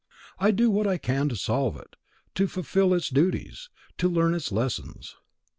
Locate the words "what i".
0.71-0.97